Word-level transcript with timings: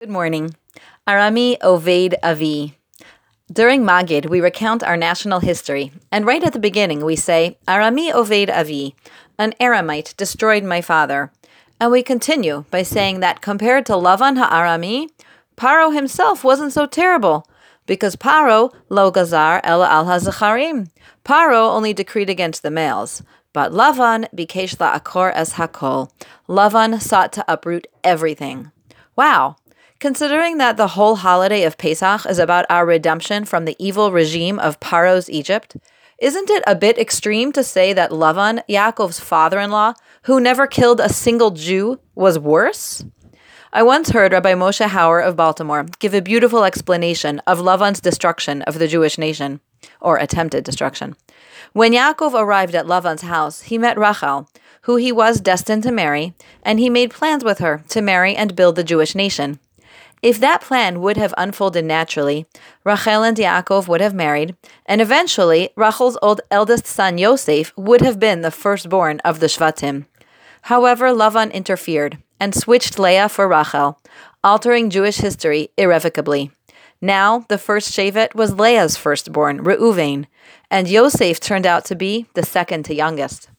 Good 0.00 0.10
morning. 0.10 0.54
Arami 1.08 1.58
Oved 1.58 2.14
Avi. 2.22 2.78
During 3.52 3.82
Magid, 3.82 4.30
we 4.30 4.40
recount 4.40 4.84
our 4.84 4.96
national 4.96 5.40
history, 5.40 5.90
and 6.12 6.24
right 6.24 6.44
at 6.44 6.52
the 6.52 6.60
beginning 6.60 7.04
we 7.04 7.16
say, 7.16 7.58
Arami 7.66 8.12
Oved 8.12 8.48
Avi, 8.48 8.94
an 9.40 9.54
Aramite 9.60 10.16
destroyed 10.16 10.62
my 10.62 10.80
father. 10.80 11.32
And 11.80 11.90
we 11.90 12.04
continue 12.04 12.64
by 12.70 12.84
saying 12.84 13.18
that 13.18 13.40
compared 13.40 13.86
to 13.86 13.94
Lavan 13.94 14.38
Ha'arami, 14.38 15.08
Paro 15.56 15.92
himself 15.92 16.44
wasn't 16.44 16.72
so 16.72 16.86
terrible, 16.86 17.48
because 17.84 18.14
Paro 18.14 18.72
lo 18.88 19.10
gazar 19.10 19.60
el 19.64 19.82
al 19.82 20.04
hazacharim. 20.04 20.90
Paro 21.24 21.74
only 21.74 21.92
decreed 21.92 22.30
against 22.30 22.62
the 22.62 22.70
males, 22.70 23.24
but 23.52 23.72
Lavan 23.72 24.28
bikesh 24.32 24.76
akor 24.80 25.32
es 25.32 25.54
hakol. 25.54 26.12
Lavan 26.48 27.02
sought 27.02 27.32
to 27.32 27.44
uproot 27.48 27.88
everything. 28.04 28.70
Wow, 29.16 29.56
Considering 30.00 30.58
that 30.58 30.76
the 30.76 30.88
whole 30.88 31.16
holiday 31.16 31.64
of 31.64 31.76
Pesach 31.76 32.24
is 32.24 32.38
about 32.38 32.64
our 32.70 32.86
redemption 32.86 33.44
from 33.44 33.64
the 33.64 33.74
evil 33.80 34.12
regime 34.12 34.56
of 34.60 34.78
Paro's 34.78 35.28
Egypt, 35.28 35.76
isn't 36.20 36.48
it 36.50 36.62
a 36.68 36.76
bit 36.76 36.96
extreme 36.98 37.50
to 37.50 37.64
say 37.64 37.92
that 37.92 38.12
Lavan, 38.12 38.62
Yaakov's 38.68 39.18
father 39.18 39.58
in 39.58 39.72
law, 39.72 39.94
who 40.22 40.40
never 40.40 40.68
killed 40.68 41.00
a 41.00 41.08
single 41.08 41.50
Jew, 41.50 41.98
was 42.14 42.38
worse? 42.38 43.04
I 43.72 43.82
once 43.82 44.10
heard 44.10 44.30
Rabbi 44.30 44.54
Moshe 44.54 44.86
Hauer 44.86 45.20
of 45.20 45.34
Baltimore 45.34 45.86
give 45.98 46.14
a 46.14 46.22
beautiful 46.22 46.62
explanation 46.62 47.40
of 47.44 47.58
Lavan's 47.58 48.00
destruction 48.00 48.62
of 48.62 48.78
the 48.78 48.86
Jewish 48.86 49.18
nation, 49.18 49.60
or 50.00 50.16
attempted 50.16 50.62
destruction. 50.62 51.16
When 51.72 51.92
Yaakov 51.92 52.34
arrived 52.34 52.76
at 52.76 52.86
Lavan's 52.86 53.22
house, 53.22 53.62
he 53.62 53.78
met 53.78 53.98
Rachel, 53.98 54.48
who 54.82 54.94
he 54.94 55.10
was 55.10 55.40
destined 55.40 55.82
to 55.82 55.90
marry, 55.90 56.34
and 56.62 56.78
he 56.78 56.88
made 56.88 57.10
plans 57.10 57.42
with 57.42 57.58
her 57.58 57.82
to 57.88 58.00
marry 58.00 58.36
and 58.36 58.54
build 58.54 58.76
the 58.76 58.84
Jewish 58.84 59.16
nation. 59.16 59.58
If 60.22 60.40
that 60.40 60.62
plan 60.62 61.00
would 61.00 61.16
have 61.16 61.34
unfolded 61.38 61.84
naturally, 61.84 62.46
Rachel 62.84 63.22
and 63.22 63.36
Yaakov 63.36 63.86
would 63.88 64.00
have 64.00 64.14
married, 64.14 64.56
and 64.86 65.00
eventually 65.00 65.70
Rachel's 65.76 66.18
old 66.20 66.40
eldest 66.50 66.86
son 66.86 67.18
Yosef 67.18 67.72
would 67.76 68.00
have 68.00 68.18
been 68.18 68.40
the 68.40 68.50
firstborn 68.50 69.20
of 69.20 69.40
the 69.40 69.46
Shvatim. 69.46 70.06
However, 70.62 71.10
Lavan 71.12 71.52
interfered 71.52 72.18
and 72.40 72.54
switched 72.54 72.98
Leah 72.98 73.28
for 73.28 73.46
Rachel, 73.46 74.00
altering 74.42 74.90
Jewish 74.90 75.18
history 75.18 75.70
irrevocably. 75.76 76.50
Now, 77.00 77.44
the 77.48 77.58
first 77.58 77.92
Shevet 77.92 78.34
was 78.34 78.58
Leah's 78.58 78.96
firstborn, 78.96 79.62
Reuven, 79.62 80.26
and 80.68 80.88
Yosef 80.88 81.38
turned 81.38 81.66
out 81.66 81.84
to 81.86 81.94
be 81.94 82.26
the 82.34 82.44
second 82.44 82.84
to 82.86 82.94
youngest. 82.94 83.50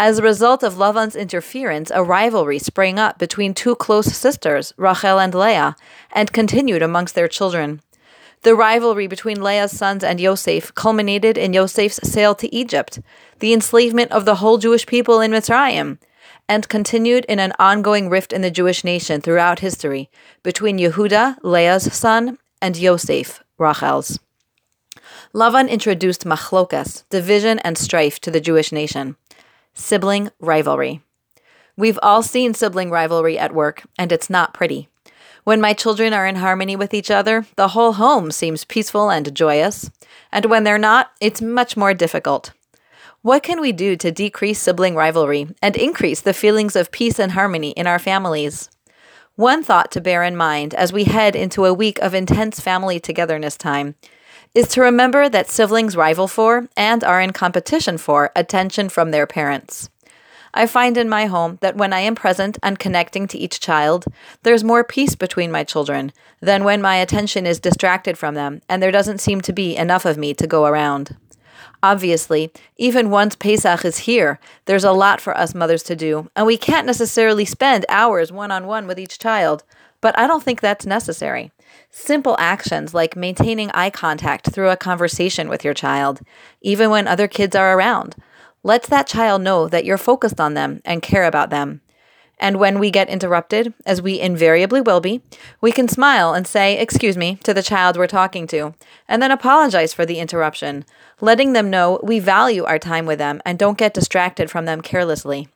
As 0.00 0.20
a 0.20 0.22
result 0.22 0.62
of 0.62 0.74
Lavan's 0.74 1.16
interference, 1.16 1.90
a 1.92 2.04
rivalry 2.04 2.60
sprang 2.60 3.00
up 3.00 3.18
between 3.18 3.52
two 3.52 3.74
close 3.74 4.06
sisters, 4.06 4.72
Rachel 4.76 5.18
and 5.18 5.34
Leah, 5.34 5.74
and 6.12 6.32
continued 6.32 6.82
amongst 6.82 7.16
their 7.16 7.26
children. 7.26 7.80
The 8.42 8.54
rivalry 8.54 9.08
between 9.08 9.42
Leah's 9.42 9.76
sons 9.76 10.04
and 10.04 10.20
Yosef 10.20 10.72
culminated 10.76 11.36
in 11.36 11.52
Yosef's 11.52 11.98
sale 12.08 12.36
to 12.36 12.54
Egypt, 12.54 13.00
the 13.40 13.52
enslavement 13.52 14.12
of 14.12 14.24
the 14.24 14.36
whole 14.36 14.58
Jewish 14.58 14.86
people 14.86 15.20
in 15.20 15.32
Mitzrayim, 15.32 15.98
and 16.48 16.68
continued 16.68 17.24
in 17.24 17.40
an 17.40 17.52
ongoing 17.58 18.08
rift 18.08 18.32
in 18.32 18.42
the 18.42 18.52
Jewish 18.52 18.84
nation 18.84 19.20
throughout 19.20 19.58
history 19.58 20.10
between 20.44 20.78
Yehuda, 20.78 21.38
Leah's 21.42 21.92
son, 21.92 22.38
and 22.62 22.76
Yosef, 22.76 23.42
Rachel's. 23.58 24.20
Lavan 25.34 25.68
introduced 25.68 26.24
machlokas, 26.24 27.02
division 27.10 27.58
and 27.60 27.76
strife, 27.76 28.20
to 28.20 28.30
the 28.30 28.40
Jewish 28.40 28.70
nation 28.70 29.16
sibling 29.78 30.30
rivalry. 30.40 31.00
We've 31.76 31.98
all 32.02 32.22
seen 32.22 32.54
sibling 32.54 32.90
rivalry 32.90 33.38
at 33.38 33.54
work, 33.54 33.84
and 33.98 34.10
it's 34.10 34.28
not 34.28 34.52
pretty. 34.52 34.88
When 35.44 35.60
my 35.60 35.72
children 35.72 36.12
are 36.12 36.26
in 36.26 36.36
harmony 36.36 36.76
with 36.76 36.92
each 36.92 37.10
other, 37.10 37.46
the 37.56 37.68
whole 37.68 37.94
home 37.94 38.30
seems 38.30 38.64
peaceful 38.64 39.10
and 39.10 39.34
joyous, 39.34 39.90
and 40.32 40.46
when 40.46 40.64
they're 40.64 40.76
not, 40.76 41.12
it's 41.20 41.40
much 41.40 41.76
more 41.76 41.94
difficult. 41.94 42.52
What 43.22 43.42
can 43.42 43.60
we 43.60 43.72
do 43.72 43.96
to 43.96 44.12
decrease 44.12 44.60
sibling 44.60 44.94
rivalry 44.94 45.48
and 45.62 45.76
increase 45.76 46.20
the 46.20 46.34
feelings 46.34 46.76
of 46.76 46.92
peace 46.92 47.18
and 47.18 47.32
harmony 47.32 47.70
in 47.70 47.86
our 47.86 47.98
families? 47.98 48.70
One 49.36 49.62
thought 49.62 49.90
to 49.92 50.00
bear 50.00 50.24
in 50.24 50.36
mind 50.36 50.74
as 50.74 50.92
we 50.92 51.04
head 51.04 51.36
into 51.36 51.64
a 51.64 51.72
week 51.72 51.98
of 52.00 52.12
intense 52.12 52.58
family 52.60 52.98
togetherness 52.98 53.56
time 53.56 53.94
is 54.54 54.68
to 54.68 54.80
remember 54.80 55.28
that 55.28 55.50
siblings 55.50 55.96
rival 55.96 56.28
for 56.28 56.68
and 56.76 57.04
are 57.04 57.20
in 57.20 57.32
competition 57.32 57.98
for 57.98 58.30
attention 58.34 58.88
from 58.88 59.10
their 59.10 59.26
parents. 59.26 59.90
I 60.54 60.66
find 60.66 60.96
in 60.96 61.08
my 61.08 61.26
home 61.26 61.58
that 61.60 61.76
when 61.76 61.92
I 61.92 62.00
am 62.00 62.14
present 62.14 62.58
and 62.62 62.78
connecting 62.78 63.28
to 63.28 63.38
each 63.38 63.60
child, 63.60 64.06
there's 64.42 64.64
more 64.64 64.82
peace 64.82 65.14
between 65.14 65.52
my 65.52 65.62
children 65.62 66.12
than 66.40 66.64
when 66.64 66.80
my 66.80 66.96
attention 66.96 67.46
is 67.46 67.60
distracted 67.60 68.16
from 68.16 68.34
them 68.34 68.62
and 68.68 68.82
there 68.82 68.90
doesn't 68.90 69.20
seem 69.20 69.40
to 69.42 69.52
be 69.52 69.76
enough 69.76 70.04
of 70.04 70.16
me 70.16 70.34
to 70.34 70.46
go 70.46 70.64
around. 70.64 71.16
Obviously, 71.82 72.50
even 72.76 73.10
once 73.10 73.36
Pesach 73.36 73.84
is 73.84 73.98
here, 73.98 74.40
there's 74.64 74.84
a 74.84 74.92
lot 74.92 75.20
for 75.20 75.36
us 75.36 75.54
mothers 75.54 75.82
to 75.84 75.94
do, 75.94 76.28
and 76.34 76.46
we 76.46 76.56
can't 76.56 76.86
necessarily 76.86 77.44
spend 77.44 77.86
hours 77.88 78.32
one 78.32 78.50
on 78.50 78.66
one 78.66 78.86
with 78.86 78.98
each 78.98 79.18
child, 79.18 79.62
but 80.00 80.18
I 80.18 80.26
don't 80.26 80.42
think 80.42 80.60
that's 80.60 80.86
necessary. 80.86 81.52
Simple 81.90 82.36
actions 82.38 82.94
like 82.94 83.16
maintaining 83.16 83.70
eye 83.70 83.90
contact 83.90 84.50
through 84.50 84.70
a 84.70 84.76
conversation 84.76 85.48
with 85.48 85.64
your 85.64 85.74
child, 85.74 86.20
even 86.60 86.90
when 86.90 87.06
other 87.06 87.28
kids 87.28 87.54
are 87.54 87.78
around, 87.78 88.16
lets 88.64 88.88
that 88.88 89.06
child 89.06 89.42
know 89.42 89.68
that 89.68 89.84
you're 89.84 89.98
focused 89.98 90.40
on 90.40 90.54
them 90.54 90.80
and 90.84 91.00
care 91.00 91.24
about 91.24 91.50
them. 91.50 91.80
And 92.40 92.58
when 92.58 92.78
we 92.78 92.90
get 92.90 93.08
interrupted, 93.08 93.74
as 93.84 94.00
we 94.00 94.20
invariably 94.20 94.80
will 94.80 95.00
be, 95.00 95.22
we 95.60 95.72
can 95.72 95.88
smile 95.88 96.34
and 96.34 96.46
say, 96.46 96.78
Excuse 96.78 97.16
me, 97.16 97.36
to 97.42 97.52
the 97.52 97.62
child 97.62 97.96
we're 97.96 98.06
talking 98.06 98.46
to, 98.48 98.74
and 99.08 99.20
then 99.20 99.30
apologize 99.30 99.92
for 99.92 100.06
the 100.06 100.20
interruption, 100.20 100.84
letting 101.20 101.52
them 101.52 101.70
know 101.70 101.98
we 102.02 102.20
value 102.20 102.64
our 102.64 102.78
time 102.78 103.06
with 103.06 103.18
them 103.18 103.40
and 103.44 103.58
don't 103.58 103.78
get 103.78 103.94
distracted 103.94 104.50
from 104.50 104.66
them 104.66 104.80
carelessly. 104.80 105.48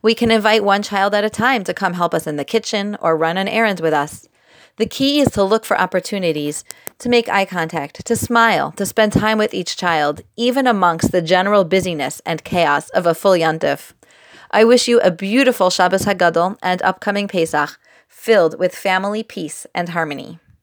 We 0.00 0.14
can 0.14 0.30
invite 0.30 0.64
one 0.64 0.82
child 0.82 1.14
at 1.14 1.24
a 1.24 1.30
time 1.30 1.62
to 1.64 1.74
come 1.74 1.94
help 1.94 2.14
us 2.14 2.26
in 2.26 2.36
the 2.36 2.44
kitchen 2.44 2.96
or 3.00 3.16
run 3.16 3.36
an 3.36 3.48
errand 3.48 3.80
with 3.80 3.92
us. 3.92 4.28
The 4.76 4.86
key 4.86 5.20
is 5.20 5.28
to 5.32 5.44
look 5.44 5.64
for 5.64 5.78
opportunities 5.78 6.64
to 6.98 7.08
make 7.08 7.28
eye 7.28 7.44
contact, 7.44 8.04
to 8.06 8.16
smile, 8.16 8.72
to 8.72 8.86
spend 8.86 9.12
time 9.12 9.36
with 9.36 9.52
each 9.52 9.76
child, 9.76 10.22
even 10.36 10.66
amongst 10.66 11.12
the 11.12 11.20
general 11.20 11.64
busyness 11.64 12.22
and 12.24 12.42
chaos 12.42 12.88
of 12.90 13.06
a 13.06 13.14
full 13.14 13.32
yontif. 13.32 13.92
I 14.54 14.64
wish 14.64 14.86
you 14.86 15.00
a 15.00 15.10
beautiful 15.10 15.70
Shabbos 15.70 16.04
Hagadol 16.04 16.58
and 16.62 16.82
upcoming 16.82 17.26
Pesach, 17.26 17.78
filled 18.06 18.58
with 18.58 18.74
family 18.74 19.22
peace 19.22 19.66
and 19.74 19.88
harmony. 19.88 20.40